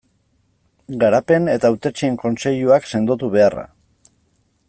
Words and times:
Garapen 1.03 1.45
eta 1.55 1.71
Hautetsien 1.73 2.17
kontseiluak 2.23 2.91
sendotu 2.95 3.31
beharra. 3.39 3.67